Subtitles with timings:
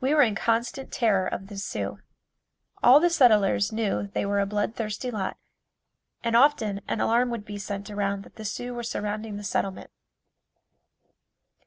[0.00, 1.98] We were in constant terror of the Sioux.
[2.82, 5.36] All the settlers knew they were a blood thirsty lot
[6.24, 9.90] and often an alarm would be sent around that the Sioux were surrounding the settlement.